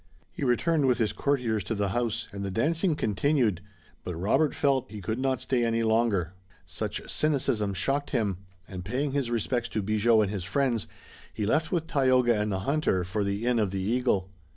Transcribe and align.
He 0.31 0.43
returned 0.43 0.87
with 0.87 0.97
his 0.97 1.13
courtiers 1.13 1.63
to 1.65 1.75
the 1.75 1.89
house, 1.89 2.27
and 2.31 2.43
the 2.43 2.49
dancing 2.49 2.95
continued, 2.95 3.61
but 4.03 4.15
Robert 4.15 4.55
felt 4.55 4.87
that 4.89 4.95
he 4.95 4.99
could 4.99 5.19
not 5.19 5.41
stay 5.41 5.63
any 5.63 5.83
longer. 5.83 6.33
Such 6.65 7.07
cynicism 7.07 7.75
shocked 7.75 8.09
him, 8.09 8.39
and 8.67 8.83
paying 8.83 9.11
his 9.11 9.29
respects 9.29 9.69
to 9.69 9.83
Bigot 9.83 10.21
and 10.23 10.31
his 10.31 10.43
friends, 10.43 10.87
he 11.31 11.45
left 11.45 11.71
with 11.71 11.85
Tayoga 11.85 12.35
and 12.35 12.51
the 12.51 12.61
hunter 12.61 13.03
for 13.03 13.23
the 13.23 13.45
Inn 13.45 13.59
of 13.59 13.69
the 13.69 13.79
Eagle. 13.81 14.31